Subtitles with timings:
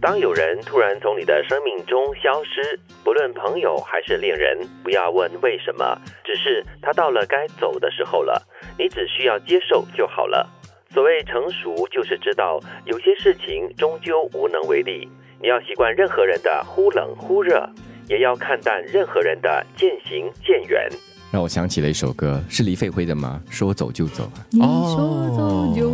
[0.00, 8.42] 当有人突然从你的生命中消失，不论朋友还是恋人，不要问为什么，只是他到了该走的时候了，
[8.78, 10.48] 你只需要接受就好了。
[10.88, 15.06] 所谓成熟，就是知道有些事情终究无能为力。
[15.38, 17.68] 你要习惯任何人的忽冷忽热，
[18.08, 20.88] 也要看淡任何人的渐行渐远。
[21.30, 23.40] 让我想起了一首歌，是黎飞辉的吗？
[23.50, 24.48] 说走就走啊。
[24.50, 24.96] 你说
[25.36, 25.89] 走就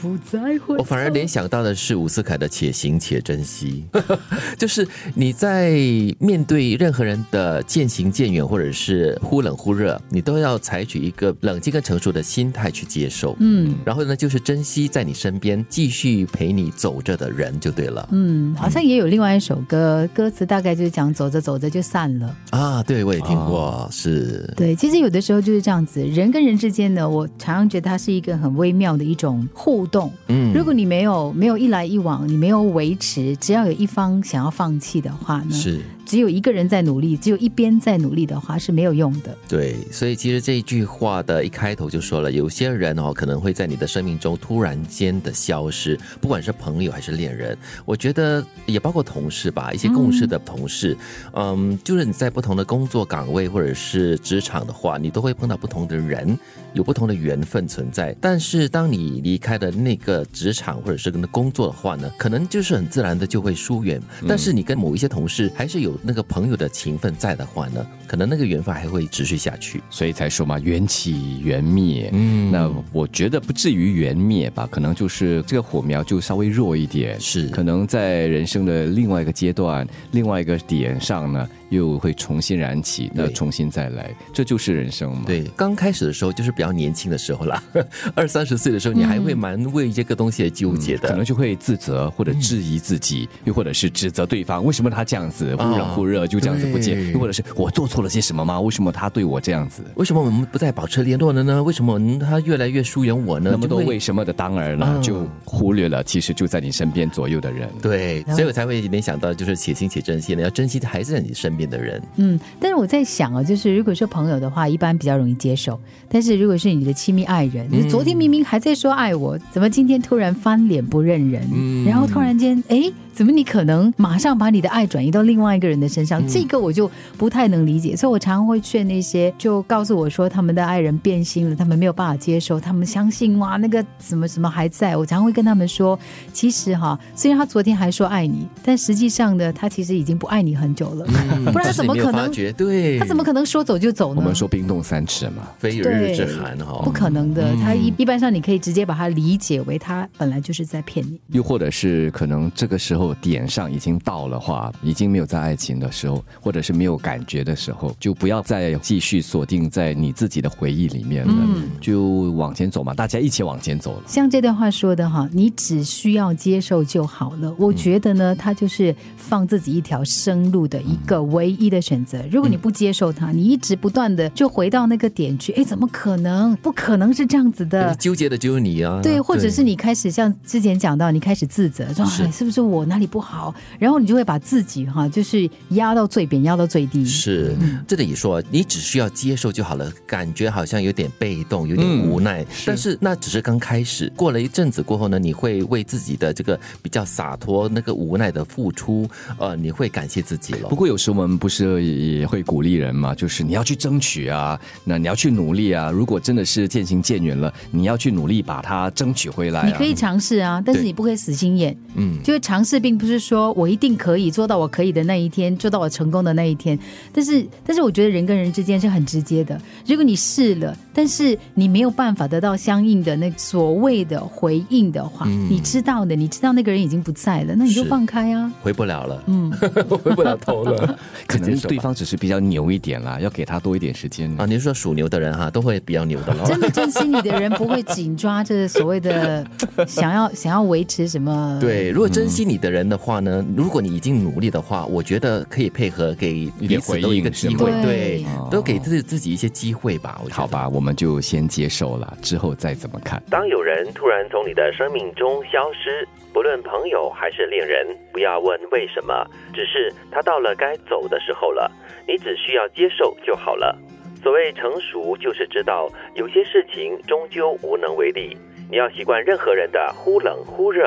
[0.00, 0.76] 不再回。
[0.76, 3.84] 我反而联想到的是伍思凯的“且行且珍惜”，
[4.58, 5.72] 就是你在
[6.18, 13.36] 面对任何人的渐行渐远，或者是忽冷忽热，你都要采取一个冷静跟成熟的心态去接受。
[13.40, 18.08] 嗯然后呢，就是珍惜在你身边继续陪你走着的人就对了。
[18.12, 22.36] 嗯，好像也有另外一首歌，歌词大概就是讲走着走着就散了。
[22.50, 30.12] 啊，对，我也听过，是对，其实有的时候就是这样子，人跟人之间呢，我常常觉得它是一个很微妙的一种互动。
[30.28, 35.80] 嗯如果你没有没有一来一往，你没有维持，只要有一方想要放弃的话呢，是。
[36.10, 39.32] 只有一个人在努力，只有一边在努力的话是没有用的。
[39.48, 50.96] 对，所以其实这一句话的一开头就说了，有些人哦可能会在你的生命中突然间的消失，不管是朋友还是恋人，我觉得也包括同事吧，一些共事的同事，
[51.32, 56.36] 嗯就是你在不同的工作岗位或者是职场的话，你都会碰到不同的人，
[56.72, 58.12] 有不同的缘分存在。
[58.20, 64.02] 但是当你离开了那个职场或者是跟工作的话呢，可能就是很自然的就会疏远。
[64.26, 69.82] 但是你跟某一些同事还是有那个朋友的情分在的话呢，可能那个缘分还会持续下去。
[69.90, 72.10] 所以才说嘛，缘起缘灭。
[72.12, 85.22] 嗯那我觉得不至于缘灭吧，可能就是这个火苗就稍微弱一点，是可能在人生的另外一个阶段、另外一个点上呢，又会重新燃起，那重新再来，这就是人生嘛。
[85.26, 87.62] 对，刚开始的时候就是比较年轻的时候啦，
[88.14, 91.08] 二三十岁的时候，你还会蛮为这个东西而纠结的。
[91.08, 98.60] 可能就会自责或者质疑自己，又或者是指责对方，为什么他这样子忽冷忽热，就这样子不见，对又或者是我做错了些什么吗？
[98.60, 99.82] 为什么他对我这样子？
[99.94, 101.62] 为什么我们不再保持联络了呢？
[101.62, 103.50] 为什么他越来越疏远我呢？
[103.52, 107.68] 那么多为什么的当儿呢，嗯就忽略了其实就在你身边左右的人。
[107.80, 112.00] 对，所以我才会联想到，就是且行且珍惜，呢要珍惜还是在你身边的人。
[112.16, 115.74] 嗯，但是我在想啊，就是如果说朋友的话，一般比较容易接受；
[116.08, 121.42] 但是如果是你的亲密爱人，嗯你昨天明明还在说爱我，怎么今天突然翻脸不认人？
[121.52, 126.28] 嗯然后突然间，哎，怎么你可能马上把你的爱转移到另外一个人的身嗯上？
[126.28, 127.94] 这个我就不太能理解。
[127.94, 134.96] 所以我常常会劝那些就告诉我说他们的爱人变心了，他们没有办法接受，他们相信哇那个什么什么还在。
[134.96, 135.98] 我常常会跟他们说，
[136.32, 141.06] 其实哈，虽然他昨天还说爱你，但实际上呢，他其实已经不爱你很久了。
[141.52, 142.26] 不然怎么可能？
[142.26, 142.52] 发觉？
[142.52, 144.20] 对，他怎么可能说走就走呢？
[144.20, 146.82] 我们说冰冻三尺嘛，非日之寒哈？
[146.84, 147.52] 不可能的。
[147.52, 151.20] 嗯他一一般上你可以直接把它理解为他本来就是在骗你。
[151.28, 164.02] 又或者是可能这个时候点上已经到了话，已经没有在爱情的时候，或者是没有感觉的时候，就不要再继续锁定在你自己的回忆里面了，嗯就往前走嘛，大家一起往前走了。
[164.06, 167.54] 像这段话说的哈，你只需要接受就好了。
[167.58, 172.18] 我觉得呢，他就是放自己一条生路的一个唯一的选择。
[172.30, 176.54] 如果你不接受它，你一直不断的就回到那个点去，哎，怎么可能？
[176.56, 177.94] 不可能是这样子的。
[177.96, 179.00] 纠结的就是你啊。
[179.02, 183.54] 对，或者是你开始像之前讲到，你开始自责，说是哎，是不是我哪里不好？
[183.78, 187.04] 然后你就会把自己哈，就是压到最扁，压到最低。
[187.04, 194.12] 是，嗯这里说你只需要接受就好了，感觉好像有点被动，有点嗯无奈，但是那只是刚开始。
[194.16, 199.08] 过了一阵子过后呢，你会为自己的这个比较洒脱、那个无奈的付出，
[199.38, 200.74] 呃，你会感谢自己了不。
[200.74, 205.90] 过有时候我们不是也会鼓励人嘛，就是你要去争取啊，那你要去努力啊。
[205.90, 209.66] 如果真的是渐行渐远了，你要去努力把它争取回来、啊。
[209.66, 211.76] 你可以尝试啊，但是你不可以死心眼。
[211.94, 216.78] 嗯，就会尝试，并不是说我一定可以做到我可以的那一天，做到我成功的那一天。
[217.12, 219.60] 但是，但是我觉得人跟人之间是很直接的。
[219.86, 228.50] 如果你试了，但是你没有办法得到相应的那所谓的回应的话，嗯你知道的，你知道那个人已经不在了，那你就放开啊。
[228.62, 229.50] 回不了了，嗯，
[230.02, 236.44] 回不了头了， 可能对方只是比较牛一点啦， 要给他多一点时间啊，你是说属牛的人哈，都会比较牛的咯。
[236.46, 239.46] 真的珍惜你的人不会紧抓着所谓的
[239.86, 241.58] 想要想要维持什么。
[241.60, 250.20] 对，如果珍惜你的人的话呢，如果你已经努力的话，我觉得可以配合给彼此都一个机会，对都给自己自己一些机会吧。
[250.24, 253.22] 我觉得好吧，我们就先接受了，之后再怎么看。
[253.28, 261.70] 当有人突然从你的生命中消失，不论朋友还是恋人，不要问为什么，只是他到了该走的时候了，
[262.06, 263.76] 你只需要接受就好了。
[264.22, 268.36] 所谓成熟，就是知道有些事情终究无能为力，
[268.70, 270.86] 你要习惯任何人的忽冷忽热，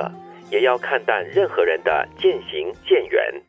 [0.53, 3.43] 也要看淡任何人的渐行渐远。